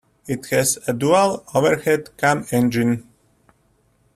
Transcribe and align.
It 0.25 0.47
has 0.47 0.79
a 0.87 0.93
dual 0.93 1.45
overhead 1.53 2.17
cam 2.17 2.47
engine. 2.51 3.07